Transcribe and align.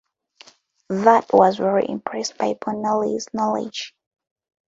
Vat 0.89 1.31
was 1.31 1.57
very 1.57 1.87
impressed 1.87 2.35
by 2.35 2.55
Bonelli's 2.55 3.27
knowledge. 3.35 3.93